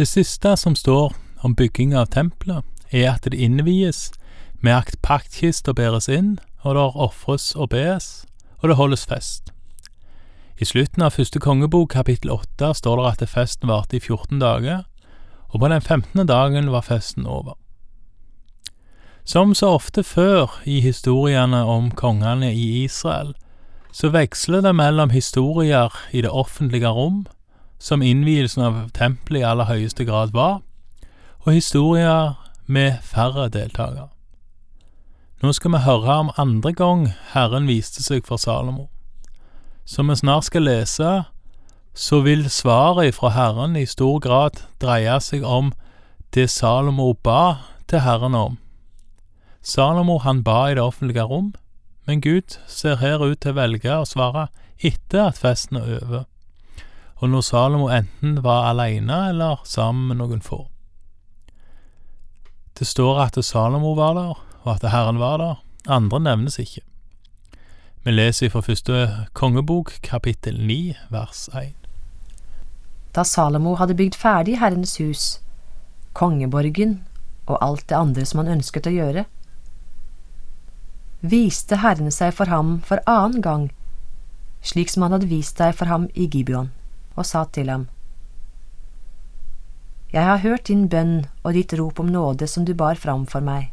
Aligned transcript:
Det 0.00 0.06
siste 0.08 0.56
som 0.56 0.72
står 0.76 1.12
om 1.44 1.52
bygging 1.54 1.90
av 1.92 2.06
tempelet, 2.08 2.64
er 2.88 3.10
at 3.10 3.26
det 3.28 3.36
innvies 3.36 4.06
med 4.64 4.72
at 4.72 4.94
paktkister 5.04 5.74
bæres 5.76 6.06
inn, 6.08 6.38
og 6.64 6.78
det 6.78 6.84
ofres 7.04 7.50
og 7.52 7.68
bes, 7.74 8.06
og 8.62 8.70
det 8.70 8.76
holdes 8.78 9.02
fest. 9.04 9.50
I 10.56 10.64
slutten 10.64 11.04
av 11.04 11.18
første 11.18 11.42
kongebok 11.44 11.92
kapittel 11.92 12.32
åtte 12.32 12.70
står 12.78 12.96
det 12.96 13.10
at 13.10 13.32
festen 13.34 13.68
varte 13.68 13.98
i 13.98 14.00
14 14.00 14.40
dager, 14.40 14.86
og 15.52 15.60
på 15.60 15.68
den 15.68 15.84
15. 15.84 16.24
dagen 16.30 16.72
var 16.72 16.86
festen 16.88 17.26
over. 17.28 17.58
Som 19.28 19.52
så 19.52 19.74
ofte 19.76 20.00
før 20.00 20.62
i 20.64 20.78
historiene 20.80 21.60
om 21.68 21.90
kongene 21.90 22.54
i 22.54 22.86
Israel, 22.86 23.34
så 23.92 24.08
veksler 24.08 24.64
det 24.64 24.72
mellom 24.80 25.12
historier 25.12 25.92
i 26.10 26.24
det 26.24 26.32
offentlige 26.32 26.88
rom, 26.88 27.26
som 27.80 28.02
innvielsen 28.04 28.62
av 28.62 28.78
tempelet 28.94 29.40
i 29.40 29.48
aller 29.48 29.68
høyeste 29.70 30.04
grad 30.04 30.34
var, 30.36 30.60
og 31.40 31.56
historier 31.56 32.36
med 32.68 33.00
færre 33.02 33.48
deltakere. 33.48 34.10
Nå 35.40 35.54
skal 35.56 35.72
vi 35.72 35.84
høre 35.86 36.16
om 36.20 36.32
andre 36.36 36.72
gang 36.76 37.06
Herren 37.32 37.68
viste 37.70 38.04
seg 38.04 38.26
for 38.28 38.36
Salomo. 38.36 38.90
Som 39.88 40.12
vi 40.12 40.18
snart 40.20 40.44
skal 40.50 40.68
lese, 40.68 41.12
så 41.96 42.20
vil 42.20 42.50
svaret 42.52 43.16
fra 43.16 43.32
Herren 43.32 43.76
i 43.76 43.86
stor 43.88 44.20
grad 44.20 44.60
dreie 44.80 45.16
seg 45.24 45.46
om 45.48 45.72
det 46.36 46.50
Salomo 46.52 47.14
ba 47.24 47.56
til 47.88 48.04
Herren 48.04 48.36
om. 48.36 48.58
Salomo 49.62 50.18
han 50.18 50.44
ba 50.44 50.68
i 50.68 50.76
det 50.76 50.84
offentlige 50.84 51.24
rom, 51.24 51.54
men 52.06 52.20
Gud 52.20 52.58
ser 52.68 53.00
her 53.00 53.24
ut 53.24 53.40
til 53.40 53.54
å 53.54 53.58
velge 53.58 53.96
å 53.96 54.06
svare 54.08 54.46
etter 54.78 55.30
at 55.30 55.40
festen 55.40 55.80
er 55.80 55.98
over, 55.98 56.28
og 57.20 57.28
når 57.28 57.44
Salomo 57.44 57.88
enten 57.92 58.38
var 58.44 58.70
alene 58.70 59.28
eller 59.28 59.60
sammen 59.68 60.08
med 60.08 60.20
noen 60.22 60.40
få. 60.44 60.64
Det 62.78 62.86
står 62.88 63.20
at 63.26 63.44
Salomo 63.44 63.92
var 63.94 64.14
der, 64.16 64.38
og 64.62 64.70
at 64.74 64.86
Herren 64.90 65.18
var 65.20 65.36
der. 65.36 65.58
Andre 65.88 66.20
nevnes 66.20 66.58
ikke. 66.58 66.80
Vi 68.04 68.10
leser 68.10 68.48
fra 68.48 68.60
første 68.64 69.26
kongebok, 69.32 69.92
kapittel 70.02 70.56
9, 70.66 70.94
vers 71.10 71.48
1. 71.52 71.74
Da 73.14 73.24
Salomo 73.24 73.74
hadde 73.76 73.94
bygd 73.94 74.16
ferdig 74.16 74.56
Herrens 74.60 74.96
hus, 74.96 75.40
kongeborgen 76.12 77.02
og 77.46 77.58
alt 77.60 77.88
det 77.88 77.96
andre 77.98 78.24
som 78.24 78.40
han 78.40 78.54
ønsket 78.56 78.88
å 78.88 78.94
gjøre, 78.94 79.24
viste 81.20 81.82
Herren 81.84 82.08
seg 82.14 82.32
for 82.32 82.48
ham 82.48 82.78
for 82.86 83.02
annen 83.04 83.44
gang, 83.44 83.68
slik 84.64 84.88
som 84.88 85.04
han 85.04 85.18
hadde 85.18 85.28
vist 85.28 85.60
seg 85.60 85.74
for 85.76 85.90
ham 85.90 86.08
i 86.14 86.28
Gibeon, 86.30 86.70
og 87.20 87.28
sa 87.28 87.44
til 87.52 87.68
ham, 87.68 87.88
jeg 90.10 90.26
har 90.26 90.40
hørt 90.42 90.66
din 90.66 90.88
bønn 90.90 91.28
og 91.44 91.54
ditt 91.54 91.72
rop 91.78 92.00
om 92.02 92.08
nåde 92.10 92.48
som 92.50 92.64
du 92.66 92.72
bar 92.74 92.98
fram 92.98 93.28
for 93.30 93.44
meg. 93.46 93.68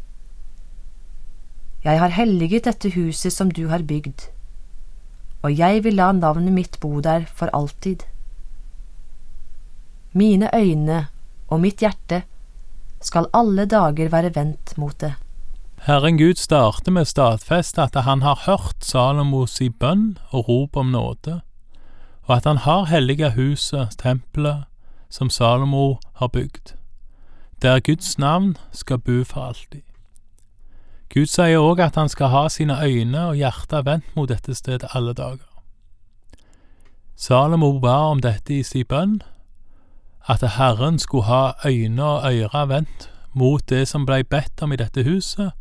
Jeg 1.82 1.98
har 1.98 2.14
helliget 2.14 2.68
dette 2.68 2.92
huset 2.94 3.34
som 3.34 3.50
du 3.50 3.68
har 3.72 3.88
bygd, 3.90 4.28
og 5.42 5.58
jeg 5.58 5.82
vil 5.86 5.98
la 5.98 6.12
navnet 6.14 6.54
mitt 6.54 6.78
bo 6.84 7.00
der 7.02 7.26
for 7.26 7.50
alltid. 7.58 8.06
Mine 10.14 10.52
øyne 10.54 11.08
og 11.48 11.62
mitt 11.64 11.82
hjerte 11.82 12.22
skal 13.02 13.30
alle 13.34 13.66
dager 13.66 14.14
være 14.14 14.36
vendt 14.36 14.78
mot 14.78 14.98
det. 15.02 15.16
Herren 15.88 16.18
Gud 16.18 16.38
starter 16.38 16.94
med 16.94 17.08
å 17.08 17.10
stadfeste 17.10 17.82
at 17.82 17.98
han 18.06 18.22
har 18.26 18.46
hørt 18.46 18.86
Salomos 18.86 19.58
i 19.62 19.70
bønn 19.70 20.18
og 20.32 20.50
rop 20.50 20.78
om 20.78 20.94
nåde, 20.94 21.42
og 22.28 22.36
at 22.36 22.44
han 22.44 22.58
har 22.58 22.86
helliga 22.86 23.30
huset, 23.30 23.96
tempelet, 23.98 24.64
som 25.10 25.30
Salomo 25.30 25.98
har 26.14 26.28
bygd, 26.28 26.76
der 27.62 27.80
Guds 27.80 28.18
navn 28.20 28.58
skal 28.72 28.98
bo 28.98 29.24
for 29.24 29.42
alltid. 29.42 29.82
Gud 31.14 31.26
sier 31.32 31.64
òg 31.64 31.80
at 31.80 31.96
han 31.96 32.10
skal 32.12 32.28
ha 32.28 32.48
sine 32.52 32.76
øyne 32.84 33.22
og 33.30 33.38
hjerter 33.40 33.86
vendt 33.88 34.10
mot 34.16 34.30
dette 34.30 34.56
stedet 34.56 34.90
alle 34.94 35.14
dager. 35.14 35.48
Salomo 37.16 37.80
ba 37.80 38.12
om 38.12 38.20
dette 38.22 38.54
i 38.54 38.64
sin 38.64 38.86
bønn, 38.86 39.22
at 40.28 40.44
Herren 40.58 41.00
skulle 41.00 41.24
ha 41.24 41.54
øyne 41.66 42.04
og 42.04 42.34
ører 42.34 42.66
vendt 42.66 43.10
mot 43.34 43.70
det 43.70 43.88
som 43.88 44.06
blei 44.06 44.24
bedt 44.24 44.62
om 44.62 44.72
i 44.72 44.76
dette 44.76 45.04
huset, 45.04 45.52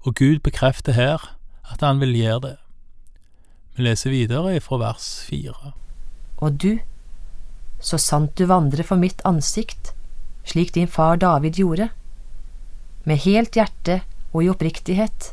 og 0.00 0.14
Gud 0.14 0.38
bekrefter 0.42 0.92
her 0.92 1.38
at 1.70 1.80
han 1.80 2.00
vil 2.00 2.16
gjøre 2.16 2.40
det. 2.40 2.56
Vi 3.76 3.82
leser 3.82 4.10
videre 4.10 4.60
fra 4.60 4.76
vers 4.76 5.24
fire. 5.28 5.72
Og 6.42 6.58
du, 6.58 6.80
så 7.82 7.98
sant 8.02 8.34
du 8.38 8.46
vandrer 8.50 8.86
for 8.86 8.98
mitt 8.98 9.22
ansikt, 9.28 9.92
slik 10.44 10.74
din 10.74 10.90
far 10.90 11.20
David 11.22 11.58
gjorde, 11.58 11.88
med 13.06 13.22
helt 13.22 13.56
hjerte 13.58 14.00
og 14.32 14.42
i 14.42 14.50
oppriktighet, 14.50 15.32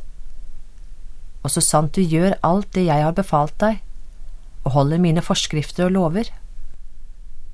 og 1.42 1.50
så 1.54 1.62
sant 1.64 1.96
du 1.96 2.02
gjør 2.02 2.36
alt 2.46 2.70
det 2.76 2.86
jeg 2.86 3.02
har 3.02 3.16
befalt 3.16 3.56
deg, 3.62 3.80
og 4.64 4.74
holder 4.76 5.02
mine 5.02 5.24
forskrifter 5.24 5.88
og 5.88 5.96
lover, 5.96 6.30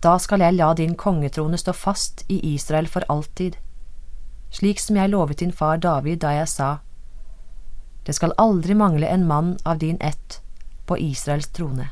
da 0.04 0.16
skal 0.20 0.42
jeg 0.44 0.56
la 0.58 0.72
din 0.76 0.96
kongetrone 0.98 1.58
stå 1.58 1.72
fast 1.72 2.24
i 2.28 2.38
Israel 2.54 2.88
for 2.90 3.06
alltid, 3.12 3.56
slik 4.52 4.80
som 4.82 4.98
jeg 5.00 5.12
lovet 5.12 5.40
din 5.40 5.52
far 5.52 5.80
David 5.80 6.20
da 6.24 6.34
jeg 6.36 6.50
sa, 6.52 6.70
det 8.06 8.14
skal 8.14 8.36
aldri 8.38 8.76
mangle 8.78 9.08
en 9.10 9.24
mann 9.26 9.56
av 9.64 9.80
din 9.82 9.96
ett 10.00 10.40
på 10.86 10.98
Israels 10.98 11.48
trone. 11.50 11.88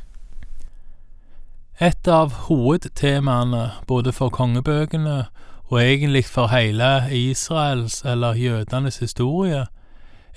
Et 1.82 2.06
av 2.06 2.30
hovedtemaene 2.46 3.64
både 3.90 4.12
for 4.14 4.30
kongebøkene 4.30 5.24
og 5.72 5.80
egentlig 5.80 6.22
for 6.28 6.52
hele 6.52 7.08
Israels 7.10 8.04
eller 8.06 8.38
jødenes 8.38 9.00
historie 9.02 9.64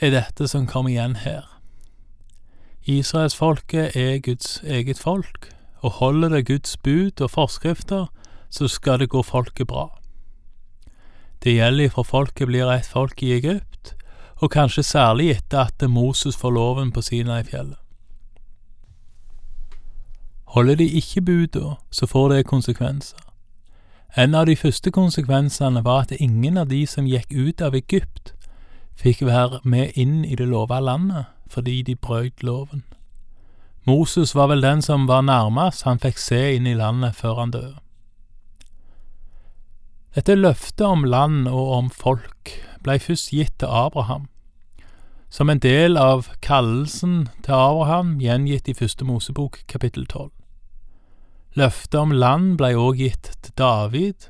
er 0.02 0.16
dette 0.16 0.48
som 0.50 0.66
kommer 0.66 0.96
igjen 0.96 1.16
her. 1.22 1.46
Israelsfolket 2.90 3.94
er 3.96 4.18
Guds 4.26 4.64
eget 4.64 4.98
folk, 4.98 5.54
og 5.86 6.00
holder 6.02 6.30
det 6.30 6.48
Guds 6.48 6.78
bud 6.78 7.22
og 7.22 7.30
forskrifter, 7.30 8.08
så 8.50 8.68
skal 8.68 9.00
det 9.00 9.10
gå 9.10 9.22
folket 9.22 9.68
bra. 9.68 9.92
Det 11.44 11.54
gjelder 11.54 11.94
for 11.94 12.04
folket 12.04 12.48
blir 12.48 12.72
et 12.72 12.86
folk 12.86 13.22
i 13.22 13.36
Egypt, 13.38 13.94
og 14.42 14.52
kanskje 14.52 14.84
særlig 14.84 15.36
etter 15.36 15.68
at 15.68 15.90
Moses 15.90 16.38
får 16.38 16.52
loven 16.52 16.92
på 16.92 17.02
Sinai-fjellet. 17.02 17.78
Holder 20.48 20.76
de 20.76 20.88
ikke 20.88 21.22
buda, 21.22 21.76
så 21.92 22.06
får 22.06 22.30
det 22.30 22.46
konsekvenser. 22.46 23.20
En 24.18 24.36
av 24.36 24.46
de 24.46 24.56
første 24.56 24.92
konsekvensene 24.92 25.84
var 25.84 26.06
at 26.06 26.12
ingen 26.20 26.58
av 26.58 26.70
de 26.70 26.86
som 26.88 27.06
gikk 27.06 27.34
ut 27.36 27.62
av 27.62 27.76
Egypt, 27.76 28.34
fikk 28.96 29.26
være 29.28 29.60
med 29.64 29.92
inn 29.96 30.24
i 30.26 30.36
det 30.36 30.48
lova 30.48 30.80
landet 30.80 31.26
fordi 31.48 31.82
de 31.82 31.96
brøt 31.96 32.44
loven. 32.44 32.84
Moses 33.88 34.36
var 34.36 34.50
vel 34.52 34.62
den 34.62 34.82
som 34.82 35.06
var 35.08 35.22
nærmest 35.22 35.86
han 35.88 36.00
fikk 36.00 36.18
se 36.20 36.40
inn 36.56 36.68
i 36.68 36.76
landet 36.76 37.16
før 37.16 37.40
han 37.40 37.52
døde. 37.52 37.78
Dette 40.16 40.36
løftet 40.36 40.88
om 40.88 41.06
land 41.06 41.48
og 41.48 41.72
om 41.72 41.90
folk 41.94 42.52
blei 42.84 42.98
først 43.00 43.30
gitt 43.32 43.60
til 43.60 43.72
Abraham, 43.72 44.28
som 45.30 45.50
en 45.50 45.60
del 45.60 45.98
av 45.98 46.32
kallelsen 46.42 47.30
til 47.46 47.54
Abraham 47.54 48.18
gjengitt 48.20 48.68
i 48.68 48.76
Første 48.76 49.06
Mosebok 49.06 49.62
kapittel 49.68 50.08
tolv. 50.08 50.37
Løftet 51.58 51.96
om 51.98 52.12
land 52.14 52.58
blei 52.60 52.76
òg 52.78 53.00
gitt 53.02 53.32
til 53.42 53.54
David, 53.58 54.28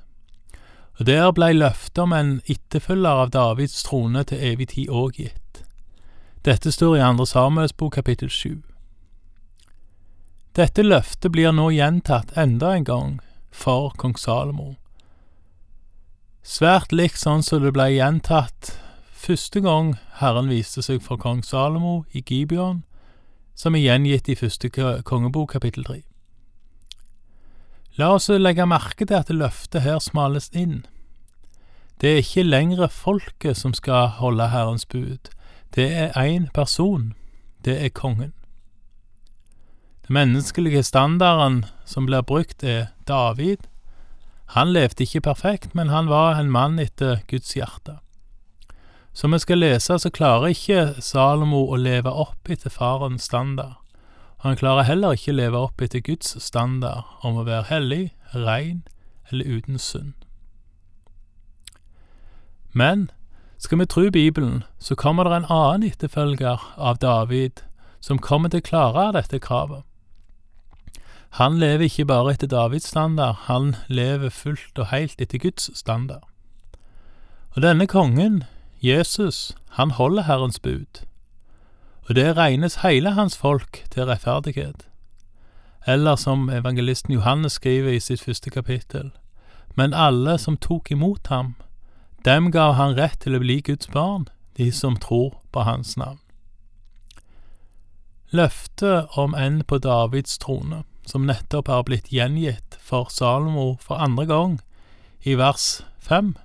og 0.96 1.10
der 1.10 1.34
blei 1.36 1.52
løftet 1.52 2.00
om 2.00 2.14
en 2.16 2.30
etterfølger 2.48 3.24
av 3.26 3.34
Davids 3.36 3.84
trone 3.84 4.24
til 4.30 4.46
evig 4.52 4.70
tid 4.72 4.88
òg 4.88 5.20
gitt. 5.20 5.62
Dette 6.48 6.72
står 6.72 6.96
i 6.96 7.04
Andre 7.04 7.28
Samuels 7.28 7.76
bok 7.76 7.98
kapittel 8.00 8.32
sju. 8.32 8.62
Dette 10.56 10.88
løftet 10.88 11.36
blir 11.36 11.52
nå 11.52 11.68
gjentatt 11.76 12.32
enda 12.40 12.72
en 12.78 12.88
gang 12.88 13.14
for 13.52 13.92
kong 14.00 14.16
Salomo. 14.16 14.78
Svært 16.48 16.96
likt 16.96 17.20
sånn 17.20 17.44
som 17.44 17.66
det 17.66 17.76
blei 17.76 17.98
gjentatt 17.98 18.78
første 19.12 19.60
gang 19.68 19.98
Herren 20.22 20.48
viste 20.48 20.80
seg 20.86 21.04
for 21.04 21.20
kong 21.20 21.44
Salomo 21.44 22.06
i 22.16 22.24
Gibeon, 22.24 22.86
som 23.54 23.76
er 23.76 23.84
gjengitt 23.84 24.32
i 24.32 24.40
første 24.40 24.72
kongebok 25.04 25.58
kapittel 25.58 25.84
tre. 25.84 26.07
La 27.98 28.12
oss 28.14 28.30
legge 28.30 28.66
merke 28.70 29.06
til 29.06 29.18
at 29.18 29.32
løftet 29.34 29.82
her 29.82 29.98
smales 30.00 30.52
inn. 30.54 30.86
Det 31.98 32.12
er 32.12 32.22
ikke 32.22 32.44
lenger 32.46 32.92
folket 32.94 33.58
som 33.58 33.74
skal 33.74 34.20
holde 34.20 34.52
Herrens 34.54 34.86
bud, 34.86 35.32
det 35.76 35.88
er 35.94 36.12
én 36.14 36.46
person, 36.54 37.14
det 37.66 37.86
er 37.86 37.90
kongen. 37.90 38.34
Den 40.08 40.14
menneskelige 40.14 40.84
standarden 40.84 41.66
som 41.86 42.06
blir 42.06 42.22
brukt, 42.22 42.64
er 42.64 42.86
David. 43.08 43.58
Han 44.56 44.72
levde 44.74 45.04
ikke 45.04 45.22
perfekt, 45.22 45.76
men 45.76 45.90
han 45.90 46.08
var 46.10 46.40
en 46.40 46.52
mann 46.52 46.80
etter 46.80 47.20
Guds 47.28 47.54
hjerte. 47.54 47.98
Som 49.14 49.34
vi 49.34 49.40
skal 49.40 49.58
lese, 49.58 50.00
så 50.00 50.10
klarer 50.10 50.54
ikke 50.54 51.02
Salomo 51.02 51.66
å 51.68 51.76
leve 51.76 52.14
opp 52.14 52.50
etter 52.50 52.70
farens 52.70 53.24
standard. 53.24 53.76
Han 54.46 54.56
klarer 54.56 54.86
heller 54.86 55.18
ikke 55.18 55.34
leve 55.34 55.58
opp 55.58 55.82
etter 55.82 56.00
Guds 56.00 56.36
standard 56.44 57.08
om 57.26 57.40
å 57.40 57.46
være 57.48 57.70
hellig, 57.72 58.14
rein 58.34 58.84
eller 59.32 59.46
uten 59.58 59.80
synd. 59.82 60.14
Men 62.72 63.10
skal 63.58 63.80
vi 63.80 63.86
tro 63.90 64.10
Bibelen, 64.14 64.64
så 64.80 64.96
kommer 64.96 65.24
det 65.24 65.40
en 65.40 65.50
annen 65.50 65.88
etterfølger 65.90 66.62
av 66.78 67.00
David 67.02 67.64
som 68.00 68.22
kommer 68.22 68.54
til 68.54 68.62
å 68.62 68.68
klare 68.68 69.10
dette 69.16 69.40
kravet. 69.42 69.82
Han 71.42 71.58
lever 71.60 71.90
ikke 71.90 72.06
bare 72.06 72.36
etter 72.36 72.48
Davids 72.48 72.88
standard, 72.88 73.36
han 73.50 73.76
lever 73.90 74.30
fullt 74.30 74.78
og 74.80 74.92
helt 74.94 75.22
etter 75.22 75.42
Guds 75.42 75.70
standard. 75.78 76.24
Og 77.56 77.62
denne 77.66 77.88
kongen, 77.90 78.44
Jesus, 78.82 79.58
han 79.78 79.92
holder 79.98 80.30
Herrens 80.30 80.60
bud, 80.60 81.02
og 82.08 82.16
det 82.16 82.38
regnes 82.38 82.80
hele 82.84 83.12
hans 83.12 83.38
folk 83.38 83.84
til 83.92 84.06
rettferdighet. 84.08 84.88
Eller 85.88 86.16
som 86.16 86.50
evangelisten 86.50 87.14
Johannes 87.14 87.54
skriver 87.60 87.92
i 87.92 88.00
sitt 88.00 88.24
første 88.24 88.50
kapittel, 88.50 89.12
men 89.76 89.94
alle 89.94 90.38
som 90.38 90.58
tok 90.58 90.92
imot 90.92 91.28
ham, 91.28 91.56
dem 92.26 92.52
gav 92.52 92.74
han 92.74 92.96
rett 92.98 93.20
til 93.20 93.36
å 93.36 93.40
bli 93.44 93.60
Guds 93.62 93.88
barn, 93.88 94.28
de 94.58 94.72
som 94.72 94.96
tror 94.96 95.38
på 95.52 95.64
hans 95.68 95.98
navn. 95.98 96.20
Løftet 98.32 99.08
om 99.16 99.36
en 99.36 99.62
på 99.64 99.78
Davids 99.78 100.38
trone 100.38 100.84
som 101.08 101.24
nettopp 101.24 101.68
har 101.72 101.86
blitt 101.88 102.12
gjengitt 102.12 102.76
for 102.84 103.08
Salomo 103.12 103.78
for 103.80 103.96
andre 103.96 104.26
gang, 104.28 104.60
i 105.24 105.36
vers 105.40 105.82
fem. 106.00 106.36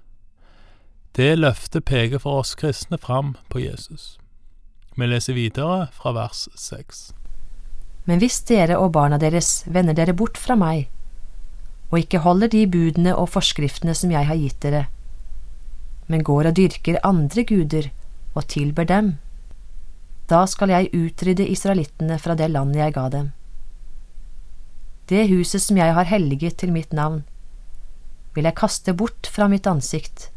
Det 1.16 1.38
løftet 1.38 1.84
peker 1.84 2.22
for 2.22 2.42
oss 2.42 2.54
kristne 2.54 2.98
fram 2.98 3.34
på 3.50 3.58
Jesus. 3.58 4.21
Vi 4.94 5.08
leser 5.08 5.36
videre 5.36 5.86
fra 5.96 6.12
vers 6.16 6.46
seks. 6.58 7.10
Men 8.04 8.18
hvis 8.20 8.40
dere 8.48 8.78
og 8.82 8.92
barna 8.96 9.18
deres 9.22 9.62
vender 9.66 9.96
dere 9.96 10.14
bort 10.16 10.38
fra 10.40 10.56
meg, 10.58 10.88
og 11.92 12.00
ikke 12.00 12.22
holder 12.24 12.50
de 12.52 12.64
budene 12.66 13.12
og 13.16 13.30
forskriftene 13.34 13.94
som 13.94 14.10
jeg 14.10 14.26
har 14.28 14.40
gitt 14.40 14.60
dere, 14.64 14.86
men 16.10 16.24
går 16.26 16.50
og 16.50 16.56
dyrker 16.58 17.00
andre 17.06 17.44
guder 17.48 17.92
og 18.34 18.48
tilber 18.48 18.88
dem, 18.88 19.14
da 20.28 20.42
skal 20.48 20.72
jeg 20.72 20.90
utrydde 20.96 21.46
israelittene 21.46 22.18
fra 22.18 22.34
det 22.38 22.50
landet 22.50 22.82
jeg 22.82 22.96
ga 22.96 23.06
dem 23.12 23.30
det 25.12 25.28
huset 25.28 25.60
som 25.60 25.76
jeg 25.76 25.92
har 25.92 26.08
helliget 26.08 26.56
til 26.62 26.72
mitt 26.72 26.92
navn, 26.96 27.22
vil 28.34 28.46
jeg 28.48 28.56
kaste 28.56 28.94
bort 28.96 29.28
fra 29.28 29.48
mitt 29.50 29.66
ansikt, 29.68 30.30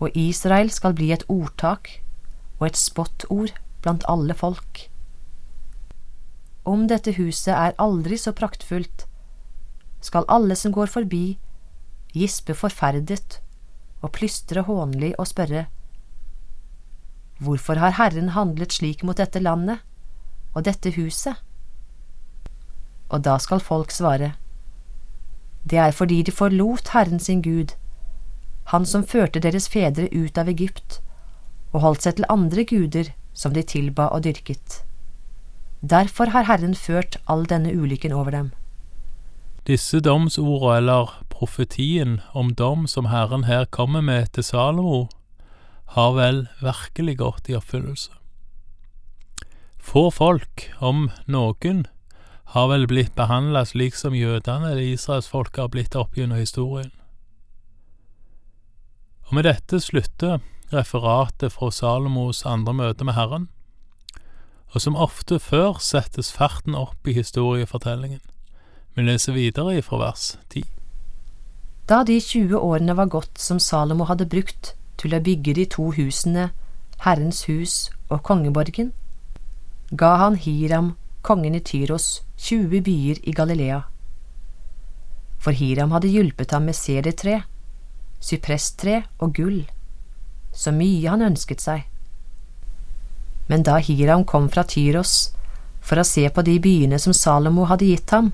og 0.00 0.14
Israel 0.16 0.70
skal 0.72 0.94
bli 0.96 1.10
et 1.12 1.26
ordtak 1.32 1.90
og 2.58 2.66
et 2.68 2.78
spottord 2.80 3.52
blant 3.82 4.04
alle 4.08 4.34
folk. 4.34 4.86
Om 6.66 6.88
dette 6.90 7.14
huset 7.18 7.54
er 7.54 7.76
aldri 7.78 8.18
så 8.18 8.32
praktfullt, 8.34 9.06
skal 10.02 10.26
alle 10.28 10.56
som 10.58 10.74
går 10.74 10.90
forbi, 10.90 11.38
gispe 12.14 12.54
forferdet 12.54 13.40
og 14.02 14.12
plystre 14.16 14.66
hånlig 14.66 15.14
og 15.18 15.28
spørre, 15.30 15.66
Hvorfor 17.38 17.76
har 17.76 17.98
Herren 17.98 18.30
handlet 18.32 18.72
slik 18.72 19.02
mot 19.04 19.18
dette 19.20 19.42
landet 19.42 19.82
og 20.54 20.64
dette 20.64 20.94
huset? 20.96 21.36
Og 23.12 23.20
da 23.22 23.36
skal 23.38 23.60
folk 23.60 23.90
svare, 23.90 24.32
Det 25.70 25.78
er 25.78 25.90
fordi 25.90 26.22
de 26.22 26.32
forlot 26.32 26.88
Herren 26.88 27.20
sin 27.20 27.42
Gud, 27.42 27.76
Han 28.64 28.86
som 28.86 29.04
førte 29.04 29.40
deres 29.40 29.68
fedre 29.68 30.08
ut 30.12 30.38
av 30.38 30.48
Egypt, 30.48 31.02
og 31.72 31.82
holdt 31.82 32.06
seg 32.06 32.18
til 32.18 32.28
andre 32.32 32.64
guder 32.68 33.12
som 33.36 33.54
de 33.56 33.62
tilba 33.62 34.08
og 34.14 34.24
dyrket. 34.24 34.82
Derfor 35.82 36.32
har 36.32 36.48
Herren 36.48 36.74
ført 36.74 37.18
all 37.28 37.44
denne 37.46 37.74
ulykken 37.74 38.12
over 38.12 38.32
dem. 38.32 38.52
Disse 39.66 40.00
domsordene, 40.00 40.76
eller 40.78 41.12
profetien 41.30 42.20
om 42.32 42.54
dom 42.54 42.86
som 42.86 43.10
Herren 43.10 43.44
her 43.44 43.66
kommer 43.66 44.00
med 44.00 44.32
til 44.32 44.46
Salomo, 44.46 45.08
har 45.94 46.14
vel 46.14 46.46
virkelig 46.62 47.18
gått 47.18 47.50
i 47.50 47.56
oppfyllelse. 47.58 48.12
Få 49.78 50.08
folk, 50.10 50.70
om 50.80 51.10
noen, 51.26 51.86
har 52.54 52.68
vel 52.70 52.86
blitt 52.90 53.14
behandla 53.14 53.64
slik 53.66 53.94
som 53.98 54.14
jødene 54.14 54.72
eller 54.72 54.94
israelsfolket 54.94 55.62
har 55.62 55.70
blitt 55.70 55.98
opp 55.98 56.16
gjennom 56.18 56.40
historien. 56.40 56.90
Og 59.26 59.34
med 59.38 59.46
dette 59.46 59.80
slutter 59.82 60.38
referatet 60.72 61.52
fra 61.54 61.70
Salomos 61.70 62.42
andre 62.46 62.74
møte 62.74 63.06
med 63.06 63.14
Herren, 63.14 63.48
og 64.74 64.82
som 64.82 64.98
ofte 64.98 65.38
før 65.38 65.78
settes 65.80 66.32
farten 66.34 66.74
opp 66.74 67.06
i 67.06 67.14
historiefortellingen. 67.16 68.20
Vi 68.96 69.04
leser 69.04 69.36
videre 69.36 69.76
ifra 69.78 70.00
vers 70.00 70.34
10. 70.50 70.64
Da 71.86 72.02
de 72.02 72.18
20 72.20 72.58
årene 72.58 72.96
var 72.98 73.12
gått 73.12 73.38
som 73.38 73.60
Salomo 73.62 74.08
hadde 74.08 74.26
brukt 74.26 74.74
til 74.98 75.14
å 75.14 75.22
bygge 75.22 75.54
de 75.54 75.66
to 75.70 75.92
husene, 75.94 76.50
Herrens 77.04 77.44
hus 77.46 77.90
og 78.08 78.24
kongeborgen, 78.26 78.90
ga 79.92 80.16
han 80.24 80.38
Hiram 80.40 80.94
kongen 81.22 81.54
i 81.54 81.60
Tyros, 81.60 82.22
20 82.38 82.82
byer 82.82 83.20
i 83.22 83.34
Galilea. 83.36 83.82
For 85.38 85.54
Hiram 85.54 85.92
hadde 85.94 86.10
hjulpet 86.10 86.50
ham 86.56 86.66
med 86.66 86.74
sedertre, 86.74 87.42
sypresstre 88.18 89.04
og 89.22 89.36
gull, 89.36 89.62
så 90.56 90.72
mye 90.72 91.10
han 91.12 91.24
ønsket 91.26 91.62
seg. 91.62 91.84
Men 93.46 93.62
da 93.66 93.76
Hiram 93.78 94.24
kom 94.26 94.48
fra 94.50 94.64
Tyros 94.66 95.30
for 95.84 96.00
å 96.00 96.06
se 96.08 96.24
på 96.32 96.42
de 96.42 96.56
byene 96.62 96.98
som 96.98 97.14
Salomo 97.14 97.68
hadde 97.70 97.90
gitt 97.92 98.10
ham, 98.10 98.32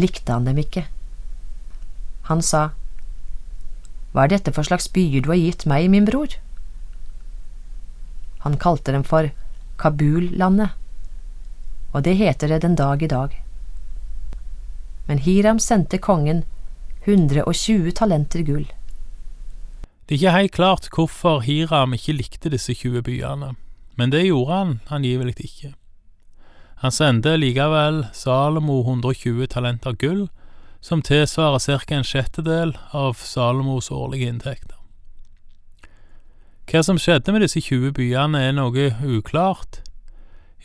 likte 0.00 0.32
han 0.32 0.46
dem 0.48 0.62
ikke. 0.62 0.86
Han 2.30 2.40
sa, 2.40 2.70
Hva 4.12 4.24
er 4.24 4.36
dette 4.36 4.54
for 4.54 4.64
slags 4.64 4.88
byer 4.92 5.24
du 5.24 5.32
har 5.32 5.40
gitt 5.40 5.66
meg, 5.68 5.90
min 5.90 6.06
bror? 6.08 6.38
Han 8.46 8.56
kalte 8.62 8.94
dem 8.94 9.04
for 9.04 9.28
Kabul-landet 9.82 10.78
og 11.92 12.04
det 12.04 12.16
heter 12.16 12.48
det 12.48 12.62
den 12.64 12.74
dag 12.76 13.02
i 13.02 13.06
dag. 13.08 13.36
Men 15.06 15.18
Hiram 15.18 15.58
sendte 15.58 15.98
kongen 15.98 16.44
120 17.04 17.92
talenter 17.92 18.42
gull. 18.46 18.66
Det 20.08 20.14
er 20.14 20.18
ikke 20.18 20.36
helt 20.36 20.52
klart 20.52 20.88
hvorfor 20.94 21.40
Hiram 21.46 21.94
ikke 21.94 22.16
likte 22.16 22.50
disse 22.50 22.74
20 22.74 23.02
byene, 23.06 23.54
men 23.96 24.10
det 24.10 24.26
gjorde 24.26 24.52
han 24.58 24.80
angivelig 24.90 25.36
ikke. 25.38 25.74
Han 26.82 26.90
sendte 26.90 27.36
likevel 27.38 28.06
Salomo 28.12 28.80
120 28.82 29.46
talenter 29.46 29.92
gull, 29.94 30.28
som 30.80 31.02
tilsvarer 31.02 31.58
ca. 31.62 31.94
en 31.94 32.04
sjettedel 32.04 32.76
av 32.90 33.14
Salomos 33.14 33.90
årlige 33.90 34.26
inntekter. 34.26 34.76
Hva 36.66 36.82
som 36.82 36.98
skjedde 36.98 37.32
med 37.32 37.44
disse 37.44 37.60
20 37.62 37.94
byene 37.94 38.40
er 38.42 38.52
noe 38.56 38.88
uklart. 39.06 39.82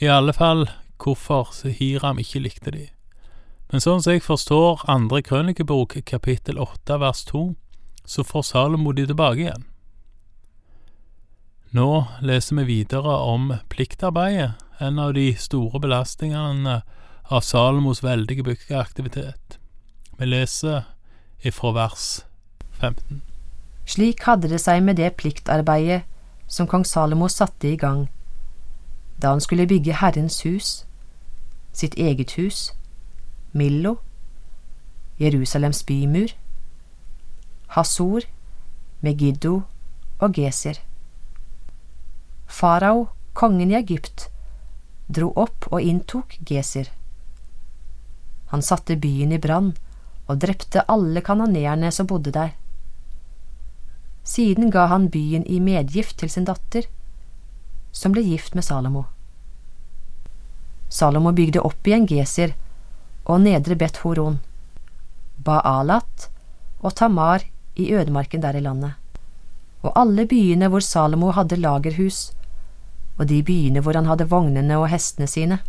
I 0.02 0.10
alle 0.10 0.34
fall 0.34 0.66
hvorfor 0.98 1.54
Hiram 1.70 2.18
ikke 2.18 2.42
likte 2.42 2.74
de. 2.74 2.88
Men 3.70 3.84
sånn 3.84 4.02
som 4.02 4.16
jeg 4.16 4.26
forstår 4.26 4.86
andre 4.90 5.22
krønikebok, 5.22 6.00
kapittel 6.08 6.58
8 6.58 6.98
vers 7.02 7.26
to, 7.28 7.52
så 8.08 8.24
får 8.24 8.42
Salomo 8.42 8.92
de 8.96 9.06
tilbake 9.06 9.44
igjen. 9.44 9.66
Nå 11.76 12.06
leser 12.24 12.56
vi 12.56 12.64
videre 12.64 13.18
om 13.28 13.52
pliktarbeidet, 13.70 14.56
en 14.80 15.00
av 15.00 15.14
de 15.14 15.34
store 15.36 15.82
belastningene 15.84 16.82
av 17.28 17.42
Salomos 17.42 18.04
veldige 18.04 18.44
byggeaktivitet. 18.44 19.58
Vi 20.18 20.26
leser 20.26 20.86
ifra 21.44 21.74
vers 21.76 22.06
15. 22.80 23.22
Slik 23.86 24.24
hadde 24.24 24.48
det 24.48 24.62
seg 24.64 24.84
med 24.84 24.96
det 25.02 25.16
pliktarbeidet 25.20 26.06
som 26.48 26.68
kong 26.68 26.86
Salomo 26.88 27.28
satte 27.28 27.68
i 27.68 27.76
gang, 27.76 28.08
da 29.22 29.36
han 29.36 29.44
skulle 29.44 29.68
bygge 29.68 30.00
Herrens 30.00 30.42
hus, 30.46 30.86
sitt 31.74 31.98
eget 32.00 32.38
hus, 32.40 32.72
Millo, 33.52 33.98
Jerusalems 35.20 35.84
bymur, 35.84 36.32
Hasor, 37.76 38.24
Megiddo 39.04 39.64
og 40.20 40.34
Geser. 40.34 40.80
Farao, 42.48 43.10
kongen 43.34 43.72
i 43.72 43.78
Egypt, 43.78 44.30
dro 45.08 45.34
opp 45.36 45.68
og 45.72 45.82
inntok 45.84 46.38
Geser. 46.48 46.88
Han 48.54 48.64
satte 48.64 48.96
byen 48.96 49.36
i 49.36 49.42
brann 49.44 49.74
og 50.28 50.40
drepte 50.40 50.86
alle 50.88 51.22
kanoneerne 51.22 51.92
som 51.92 52.08
bodde 52.08 52.32
der. 52.36 52.56
Siden 54.28 54.72
ga 54.72 54.88
han 54.92 55.10
byen 55.12 55.46
i 55.48 55.60
medgift 55.64 56.18
til 56.20 56.32
sin 56.32 56.48
datter, 56.48 56.88
som 57.92 58.16
ble 58.16 58.24
gift 58.24 58.56
med 58.56 58.66
Salomo. 58.68 59.06
Salomo 60.90 61.32
bygde 61.36 61.64
opp 61.68 61.88
igjen 61.88 62.08
Geser 62.08 62.56
og 63.28 63.44
Nedre 63.44 63.76
Bet 63.76 64.02
Horon, 64.04 64.40
Baalat 65.44 66.30
og 66.80 66.96
Tamar 66.96 67.44
i 67.78 67.94
ødemarken 67.94 68.42
der 68.42 68.58
i 68.58 68.64
landet, 68.66 68.94
og 69.82 69.94
alle 69.96 70.26
byene 70.28 70.68
hvor 70.68 70.84
Salomo 70.84 71.32
hadde 71.32 71.60
lagerhus, 71.62 72.32
og 73.18 73.30
de 73.30 73.44
byene 73.44 73.82
hvor 73.82 73.98
han 73.98 74.10
hadde 74.10 74.30
vognene 74.30 74.78
og 74.78 74.90
hestene 74.90 75.28
sine. 75.28 75.60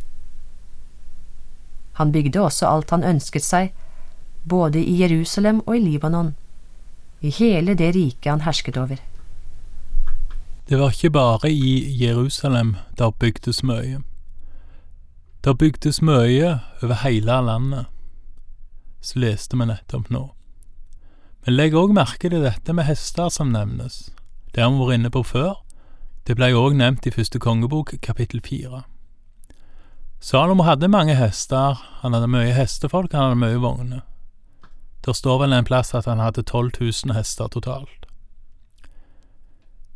Han 2.01 2.13
bygde 2.13 2.41
også 2.41 2.67
alt 2.69 2.91
han 2.91 3.05
ønsket 3.05 3.45
seg, 3.45 3.73
både 4.49 4.81
i 4.85 5.01
Jerusalem 5.03 5.61
og 5.67 5.77
i 5.77 5.81
Libanon, 5.85 6.35
i 7.21 7.31
hele 7.31 7.75
det 7.75 7.95
riket 7.95 8.31
han 8.31 8.47
hersket 8.47 8.77
over. 8.77 9.01
Det 10.69 10.79
var 10.79 10.93
ikke 10.93 11.11
bare 11.11 11.51
i 11.51 12.05
Jerusalem 12.05 12.77
der 12.99 13.11
bygdes 13.11 13.63
mye. 13.63 14.03
Der 15.45 15.55
bygdes 15.55 16.03
mye 16.03 16.61
over 16.83 16.95
hele 17.03 17.41
landet, 17.43 17.87
så 19.01 19.19
leste 19.19 19.57
vi 19.57 19.65
nettopp 19.65 20.11
nå. 20.11 20.38
Men 21.47 21.57
legg 21.57 21.75
òg 21.79 21.95
merke 21.97 22.31
til 22.31 22.43
dette 22.45 22.75
med 22.75 22.89
hester 22.89 23.29
som 23.33 23.53
nevnes. 23.55 24.11
Det 24.55 24.63
har 24.63 24.71
vi 24.73 24.81
vært 24.83 24.99
inne 24.99 25.11
på 25.15 25.23
før. 25.23 25.59
Det 26.27 26.37
ble 26.37 26.51
òg 26.53 26.75
nevnt 26.77 27.07
i 27.09 27.15
første 27.15 27.39
kongebok, 27.41 27.95
kapittel 28.03 28.43
fire. 28.45 28.83
Salomo 30.21 30.67
hadde 30.67 30.91
mange 30.91 31.15
hester, 31.15 31.79
han 32.03 32.13
hadde 32.13 32.29
mye 32.29 32.53
hestefolk, 32.53 33.13
han 33.13 33.31
hadde 33.31 33.41
mye 33.41 33.61
vogner. 33.63 34.03
Der 35.07 35.15
står 35.15 35.39
vel 35.45 35.55
en 35.55 35.65
plass 35.65 35.95
at 35.95 36.05
han 36.05 36.19
hadde 36.19 36.43
12 36.43 36.73
000 36.81 37.15
hester 37.15 37.47
totalt. 37.49 38.09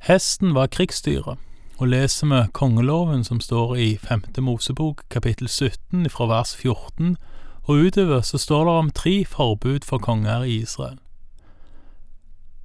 Hesten 0.06 0.54
var 0.54 0.66
krigsdyret, 0.66 1.38
og 1.78 1.88
leser 1.88 2.26
vi 2.30 2.40
kongeloven 2.52 3.24
som 3.24 3.40
står 3.40 3.76
i 3.76 3.96
femte 3.98 4.40
Mosebok 4.40 5.02
kapittel 5.10 5.48
17 5.48 6.08
fra 6.10 6.26
vers 6.30 6.56
14 6.56 7.16
og 7.62 7.74
utover, 7.74 8.20
så 8.20 8.38
står 8.38 8.64
det 8.64 8.72
om 8.72 8.90
tre 8.90 9.24
forbud 9.24 9.84
for 9.84 9.98
konger 9.98 10.42
i 10.42 10.62
Israel. 10.62 10.98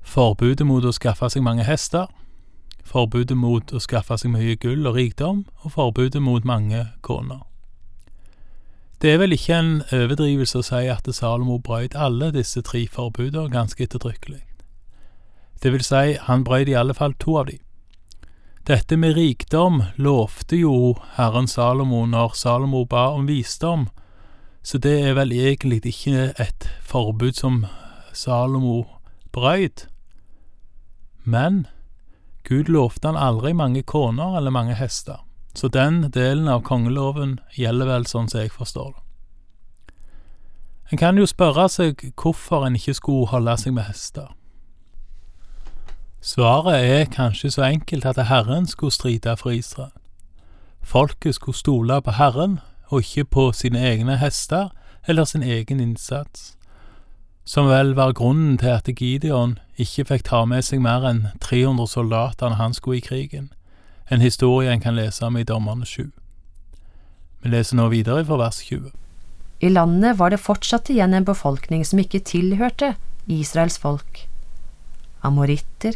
Forbudet 0.08 0.64
mot 0.66 0.86
å 0.88 0.94
skaffe 0.96 1.28
seg 1.30 1.44
mange 1.44 1.66
hester, 1.68 2.08
forbudet 2.88 3.36
mot 3.38 3.74
å 3.76 3.82
skaffe 3.84 4.16
seg 4.18 4.32
mye 4.32 4.56
gull 4.56 4.88
og 4.88 4.96
rikdom, 4.96 5.44
og 5.64 5.74
forbudet 5.76 6.22
mot 6.24 6.46
mange 6.48 6.86
koner. 7.04 7.44
Det 9.02 9.12
er 9.14 9.20
vel 9.22 9.36
ikke 9.36 9.58
en 9.60 9.74
overdrivelse 9.94 10.58
å 10.58 10.66
si 10.66 10.88
at 10.90 11.06
Salomo 11.14 11.60
brøt 11.62 11.94
alle 11.94 12.32
disse 12.34 12.64
tre 12.66 12.88
forbudene 12.90 13.52
ganske 13.54 13.84
ettertrykkelig. 13.84 14.40
Det 15.62 15.74
vil 15.74 15.84
si, 15.86 16.16
han 16.18 16.46
brøt 16.48 16.72
i 16.72 16.78
alle 16.80 16.96
fall 16.98 17.14
to 17.20 17.36
av 17.38 17.52
de. 17.52 17.60
Dette 18.68 18.98
med 18.98 19.14
rikdom 19.20 19.84
lovte 20.02 20.58
jo 20.58 20.96
Herren 21.20 21.48
Salomo 21.48 22.06
når 22.10 22.34
Salomo 22.36 22.86
ba 22.86 23.10
om 23.14 23.28
visdom, 23.28 23.86
så 24.64 24.80
det 24.82 24.96
er 25.04 25.14
vel 25.20 25.36
egentlig 25.36 25.84
ikke 25.92 26.32
et 26.40 26.72
forbud 26.84 27.38
som 27.38 27.62
Salomo 28.14 28.86
brøt. 29.32 29.86
Men 31.28 31.68
Gud 32.48 32.70
lovte 32.72 33.10
han 33.10 33.20
aldri 33.20 33.52
mange 33.54 33.82
koner 33.84 34.38
eller 34.38 34.54
mange 34.56 34.78
hester, 34.80 35.26
så 35.56 35.68
den 35.68 36.06
delen 36.16 36.48
av 36.48 36.62
kongeloven 36.64 37.42
gjelder 37.52 37.90
vel 37.90 38.08
sånn 38.08 38.30
som 38.32 38.40
jeg 38.40 38.54
forstår 38.56 38.94
det. 38.94 39.04
En 40.88 41.02
kan 41.02 41.20
jo 41.20 41.28
spørre 41.28 41.68
seg 41.68 42.06
hvorfor 42.16 42.64
en 42.64 42.80
ikke 42.80 42.96
skulle 42.96 43.28
holde 43.28 43.58
seg 43.60 43.76
med 43.76 43.90
hester. 43.90 44.32
Svaret 46.24 46.88
er 46.88 47.12
kanskje 47.12 47.52
så 47.58 47.68
enkelt 47.68 48.08
at 48.08 48.24
Herren 48.32 48.68
skulle 48.68 48.96
stride 48.96 49.36
for 49.36 49.52
Israel. 49.52 49.92
Folket 50.80 51.36
skulle 51.36 51.60
stole 51.60 52.00
på 52.02 52.16
Herren 52.16 52.62
og 52.88 53.04
ikke 53.04 53.28
på 53.36 53.50
sine 53.52 53.84
egne 53.84 54.16
hester 54.18 54.72
eller 55.08 55.28
sin 55.28 55.44
egen 55.44 55.84
innsats 55.84 56.57
som 57.48 57.70
vel 57.72 57.94
var 57.96 58.12
grunnen 58.12 58.58
til 58.60 58.74
at 58.76 58.90
Gideon 58.92 59.56
ikke 59.80 60.04
fikk 60.10 60.26
ta 60.28 60.42
med 60.50 60.66
seg 60.68 60.82
mer 60.84 61.06
enn 61.08 61.22
300 61.40 61.88
soldater 61.88 62.52
når 62.52 62.60
han 62.60 62.74
skulle 62.76 63.00
i 63.00 63.06
krigen, 63.06 63.48
en 64.12 64.24
historie 64.24 64.72
en 64.72 64.84
kan 64.84 64.98
lese 64.98 65.24
om 65.24 65.38
i 65.40 65.46
Dommerne 65.48 65.88
7. 65.88 66.10
Vi 67.44 67.52
leser 67.54 67.80
nå 67.80 67.88
videre 67.94 68.26
fra 68.28 68.40
vers 68.42 68.60
20. 68.68 68.92
I 69.64 69.70
landet 69.72 70.20
var 70.20 70.34
det 70.34 70.42
fortsatt 70.44 70.92
igjen 70.92 71.16
en 71.16 71.28
befolkning 71.28 71.86
som 71.88 72.02
ikke 72.04 72.20
tilhørte 72.28 72.92
Israels 73.32 73.80
folk. 73.80 74.26
Amoritter, 75.24 75.96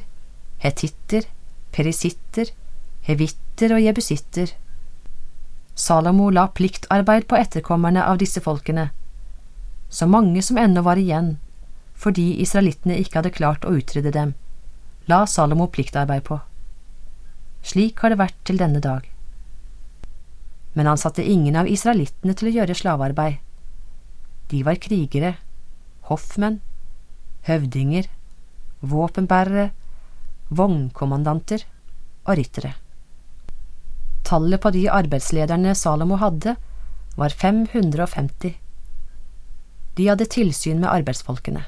hetitter, 0.63 1.27
perisitter, 1.75 2.55
hevitter 3.03 3.75
og 3.75 3.84
jebusitter. 3.84 4.55
Salomo 5.75 6.31
la 6.31 6.48
pliktarbeid 6.48 7.27
på 7.27 7.38
etterkommerne 7.43 8.08
av 8.08 8.24
disse 8.24 8.41
folkene, 8.43 8.89
så 9.91 10.07
mange 10.07 10.41
som 10.41 10.57
ennå 10.57 10.81
var 10.88 11.00
igjen, 11.00 11.36
fordi 11.93 12.39
israelittene 12.41 12.95
ikke 13.01 13.19
hadde 13.19 13.36
klart 13.36 13.65
å 13.67 13.74
utrydde 13.75 14.13
dem, 14.15 14.33
la 15.12 15.25
Salomo 15.27 15.67
pliktarbeid 15.67 16.24
på. 16.29 16.39
Slik 17.62 18.00
har 18.01 18.13
det 18.13 18.21
vært 18.21 18.38
til 18.48 18.57
denne 18.62 18.79
dag. 18.81 19.03
Men 20.74 20.88
han 20.88 21.00
satte 21.01 21.25
ingen 21.27 21.57
av 21.60 21.67
israelittene 21.67 22.33
til 22.38 22.50
å 22.50 22.53
gjøre 22.55 22.77
slavearbeid. 22.79 23.41
De 24.51 24.63
var 24.63 24.79
krigere, 24.81 25.36
hoffmenn, 26.07 26.62
høvdinger, 27.48 28.07
våpenbærere, 28.81 29.69
vognkommandanter 30.50 31.67
og 32.25 32.33
ryttere. 32.39 32.74
Tallet 34.27 34.63
på 34.63 34.71
de 34.71 34.88
arbeidslederne 34.88 35.75
Salomo 35.75 36.17
hadde, 36.21 36.55
var 37.19 37.36
550. 37.36 38.55
De 39.95 40.07
hadde 40.07 40.29
tilsyn 40.31 40.79
med 40.79 40.89
arbeidsfolkene. 40.91 41.65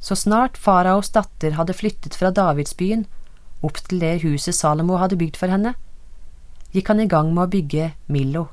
Så 0.00 0.16
snart 0.16 0.56
faraos 0.58 1.10
datter 1.14 1.56
hadde 1.58 1.74
flyttet 1.74 2.14
fra 2.18 2.30
Davidsbyen 2.34 3.06
opp 3.66 3.80
til 3.88 4.02
det 4.02 4.20
huset 4.22 4.54
Salomo 4.54 4.98
hadde 5.02 5.18
bygd 5.18 5.38
for 5.40 5.50
henne, 5.50 5.74
gikk 6.74 6.92
han 6.92 7.02
i 7.02 7.08
gang 7.10 7.32
med 7.34 7.48
å 7.48 7.52
bygge 7.52 7.90
Millo. 8.06 8.46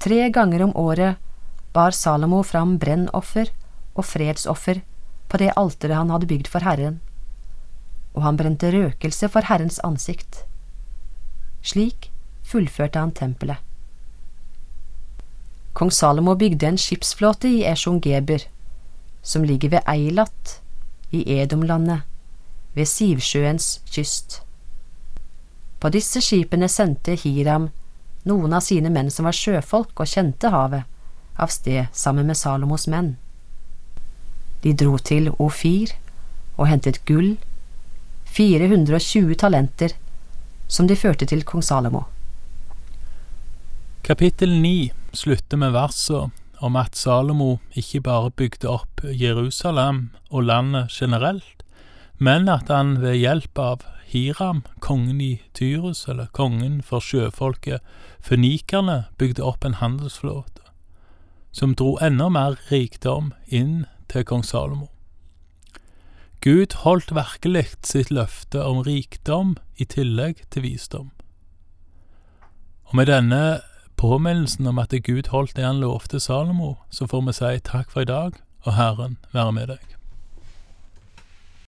Tre 0.00 0.28
ganger 0.32 0.64
om 0.68 0.76
året 0.78 1.20
bar 1.76 1.92
Salomo 1.92 2.42
fram 2.46 2.76
brennoffer 2.80 3.50
og 3.96 4.06
fredsoffer 4.06 4.80
på 5.28 5.40
det 5.42 5.52
alteret 5.58 5.98
han 5.98 6.12
hadde 6.14 6.30
bygd 6.30 6.48
for 6.52 6.64
Herren, 6.64 7.00
og 8.14 8.24
han 8.24 8.38
brente 8.40 8.70
røkelse 8.72 9.28
for 9.32 9.48
Herrens 9.50 9.80
ansikt. 9.84 10.44
Slik 11.66 12.10
fullførte 12.46 13.02
han 13.02 13.12
tempelet. 13.12 13.65
Kong 15.76 15.90
Salomo 15.92 16.34
bygde 16.34 16.66
en 16.66 16.78
skipsflåte 16.78 17.48
i 17.48 17.64
Eshon 17.68 18.00
Geber, 18.00 18.40
som 19.22 19.44
ligger 19.44 19.68
ved 19.68 19.80
Eilat 19.86 20.60
i 21.10 21.20
Edomlandet, 21.36 22.00
ved 22.72 22.88
Sivsjøens 22.88 23.82
kyst. 23.84 24.40
På 25.80 25.92
disse 25.92 26.22
skipene 26.24 26.70
sendte 26.72 27.18
Hiram 27.20 27.68
noen 28.24 28.56
av 28.56 28.64
sine 28.64 28.88
menn 28.88 29.12
som 29.12 29.28
var 29.28 29.36
sjøfolk 29.36 30.00
og 30.00 30.08
kjente 30.08 30.48
havet, 30.48 30.88
av 31.36 31.52
sted 31.52 31.92
sammen 31.92 32.24
med 32.32 32.40
Salomos 32.40 32.88
menn. 32.88 33.18
De 34.64 34.72
dro 34.72 34.96
til 34.96 35.28
Ofir 35.36 35.92
og 36.56 36.70
hentet 36.72 37.04
gull, 37.04 37.34
420 38.32 39.36
talenter, 39.44 39.92
som 40.68 40.88
de 40.88 40.96
førte 40.96 41.28
til 41.28 41.44
kong 41.44 41.60
Salomo. 41.60 42.06
Kapittel 44.08 44.56
9 44.56 45.05
slutter 45.16 45.60
med 45.60 45.74
verset 45.74 46.32
om 46.64 46.76
at 46.76 46.96
Salomo 46.96 47.58
ikke 47.76 48.02
bare 48.06 48.30
bygde 48.30 48.68
opp 48.70 49.02
Jerusalem 49.04 50.10
og 50.30 50.48
landet 50.48 50.92
generelt, 50.92 51.64
men 52.18 52.48
at 52.48 52.68
han 52.72 52.96
ved 53.02 53.18
hjelp 53.20 53.58
av 53.58 53.84
Hiram, 54.06 54.62
kongen 54.80 55.20
i 55.20 55.32
Tyrus, 55.56 56.06
eller 56.08 56.30
kongen 56.32 56.78
for 56.82 57.02
sjøfolket 57.02 57.82
fønikerne, 58.22 59.04
bygde 59.18 59.44
opp 59.44 59.66
en 59.66 59.80
handelsflåte 59.82 60.62
som 61.56 61.72
dro 61.72 61.94
enda 62.04 62.28
mer 62.28 62.58
rikdom 62.68 63.30
inn 63.48 63.86
til 64.12 64.26
kong 64.28 64.42
Salomo. 64.44 64.90
Gud 66.44 66.76
holdt 66.82 67.14
virkelig 67.16 67.78
sitt 67.80 68.10
løfte 68.12 68.60
om 68.60 68.82
rikdom 68.84 69.54
i 69.80 69.86
tillegg 69.88 70.42
til 70.52 70.66
visdom. 70.66 71.08
Og 72.86 72.98
med 73.00 73.08
denne 73.08 73.40
påminnelsen 73.96 74.66
om 74.66 74.78
at 74.78 74.94
Gud 75.04 75.30
holdt 75.32 75.56
det 75.56 75.64
han 75.64 75.80
lovte 75.80 76.20
Salomo, 76.20 76.76
så 76.90 77.08
får 77.08 77.26
vi 77.26 77.36
si 77.40 77.52
takk 77.64 77.90
for 77.90 78.04
i 78.04 78.08
dag, 78.08 78.36
og 78.64 78.74
Herren 78.76 79.16
være 79.32 79.52
med 79.52 79.72
deg. 79.74 79.95